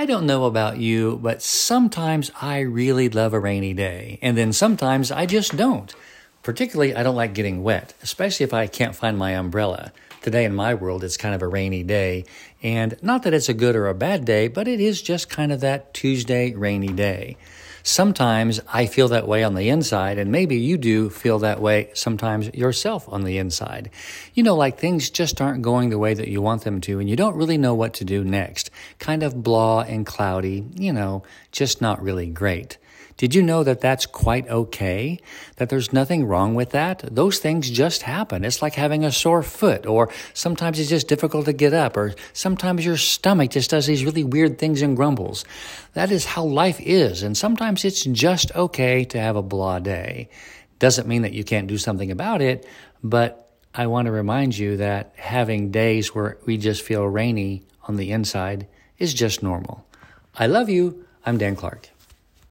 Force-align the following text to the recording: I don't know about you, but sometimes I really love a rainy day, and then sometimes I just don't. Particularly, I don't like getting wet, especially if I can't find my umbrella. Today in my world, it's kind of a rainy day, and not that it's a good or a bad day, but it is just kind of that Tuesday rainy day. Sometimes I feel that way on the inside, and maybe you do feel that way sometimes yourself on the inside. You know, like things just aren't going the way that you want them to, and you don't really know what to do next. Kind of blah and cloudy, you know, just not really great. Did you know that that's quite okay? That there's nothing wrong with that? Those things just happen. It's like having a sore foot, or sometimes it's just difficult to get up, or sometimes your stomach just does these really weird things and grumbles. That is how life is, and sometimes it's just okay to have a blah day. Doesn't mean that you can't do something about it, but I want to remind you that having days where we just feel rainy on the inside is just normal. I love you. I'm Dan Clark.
I 0.00 0.06
don't 0.06 0.26
know 0.26 0.44
about 0.44 0.78
you, 0.78 1.18
but 1.20 1.42
sometimes 1.42 2.30
I 2.40 2.60
really 2.60 3.08
love 3.08 3.32
a 3.32 3.40
rainy 3.40 3.74
day, 3.74 4.20
and 4.22 4.38
then 4.38 4.52
sometimes 4.52 5.10
I 5.10 5.26
just 5.26 5.56
don't. 5.56 5.92
Particularly, 6.44 6.94
I 6.94 7.02
don't 7.02 7.16
like 7.16 7.34
getting 7.34 7.64
wet, 7.64 7.94
especially 8.00 8.44
if 8.44 8.54
I 8.54 8.68
can't 8.68 8.94
find 8.94 9.18
my 9.18 9.32
umbrella. 9.32 9.92
Today 10.20 10.44
in 10.44 10.54
my 10.54 10.74
world, 10.74 11.04
it's 11.04 11.16
kind 11.16 11.34
of 11.34 11.42
a 11.42 11.48
rainy 11.48 11.84
day, 11.84 12.24
and 12.60 12.96
not 13.02 13.22
that 13.22 13.32
it's 13.32 13.48
a 13.48 13.54
good 13.54 13.76
or 13.76 13.86
a 13.86 13.94
bad 13.94 14.24
day, 14.24 14.48
but 14.48 14.66
it 14.66 14.80
is 14.80 15.00
just 15.00 15.30
kind 15.30 15.52
of 15.52 15.60
that 15.60 15.94
Tuesday 15.94 16.52
rainy 16.54 16.88
day. 16.88 17.36
Sometimes 17.84 18.60
I 18.70 18.86
feel 18.86 19.08
that 19.08 19.28
way 19.28 19.44
on 19.44 19.54
the 19.54 19.68
inside, 19.68 20.18
and 20.18 20.32
maybe 20.32 20.56
you 20.56 20.76
do 20.76 21.08
feel 21.08 21.38
that 21.38 21.60
way 21.60 21.90
sometimes 21.94 22.52
yourself 22.52 23.08
on 23.08 23.22
the 23.22 23.38
inside. 23.38 23.90
You 24.34 24.42
know, 24.42 24.56
like 24.56 24.78
things 24.78 25.08
just 25.08 25.40
aren't 25.40 25.62
going 25.62 25.90
the 25.90 25.98
way 25.98 26.14
that 26.14 26.28
you 26.28 26.42
want 26.42 26.64
them 26.64 26.80
to, 26.82 26.98
and 26.98 27.08
you 27.08 27.14
don't 27.14 27.36
really 27.36 27.56
know 27.56 27.74
what 27.74 27.94
to 27.94 28.04
do 28.04 28.24
next. 28.24 28.70
Kind 28.98 29.22
of 29.22 29.42
blah 29.44 29.82
and 29.82 30.04
cloudy, 30.04 30.66
you 30.74 30.92
know, 30.92 31.22
just 31.52 31.80
not 31.80 32.02
really 32.02 32.26
great. 32.26 32.76
Did 33.18 33.34
you 33.34 33.42
know 33.42 33.64
that 33.64 33.80
that's 33.80 34.06
quite 34.06 34.48
okay? 34.48 35.18
That 35.56 35.70
there's 35.70 35.92
nothing 35.92 36.26
wrong 36.26 36.54
with 36.54 36.70
that? 36.70 37.02
Those 37.10 37.40
things 37.40 37.68
just 37.68 38.02
happen. 38.02 38.44
It's 38.44 38.62
like 38.62 38.74
having 38.74 39.04
a 39.04 39.10
sore 39.10 39.42
foot, 39.42 39.86
or 39.86 40.07
sometimes 40.34 40.78
it's 40.78 40.88
just 40.88 41.08
difficult 41.08 41.46
to 41.46 41.52
get 41.52 41.72
up, 41.72 41.96
or 41.96 42.14
sometimes 42.32 42.84
your 42.84 42.96
stomach 42.96 43.50
just 43.50 43.70
does 43.70 43.86
these 43.86 44.04
really 44.04 44.24
weird 44.24 44.58
things 44.58 44.82
and 44.82 44.96
grumbles. 44.96 45.44
That 45.94 46.10
is 46.10 46.24
how 46.24 46.44
life 46.44 46.80
is, 46.80 47.22
and 47.22 47.36
sometimes 47.36 47.84
it's 47.84 48.04
just 48.04 48.54
okay 48.54 49.04
to 49.06 49.20
have 49.20 49.36
a 49.36 49.42
blah 49.42 49.78
day. 49.78 50.28
Doesn't 50.78 51.08
mean 51.08 51.22
that 51.22 51.32
you 51.32 51.44
can't 51.44 51.66
do 51.66 51.78
something 51.78 52.10
about 52.10 52.40
it, 52.40 52.66
but 53.02 53.50
I 53.74 53.86
want 53.86 54.06
to 54.06 54.12
remind 54.12 54.56
you 54.56 54.78
that 54.78 55.12
having 55.16 55.70
days 55.70 56.14
where 56.14 56.38
we 56.46 56.56
just 56.56 56.82
feel 56.82 57.04
rainy 57.04 57.64
on 57.86 57.96
the 57.96 58.12
inside 58.12 58.66
is 58.98 59.14
just 59.14 59.42
normal. 59.42 59.86
I 60.34 60.46
love 60.46 60.68
you. 60.68 61.04
I'm 61.24 61.38
Dan 61.38 61.56
Clark. 61.56 61.90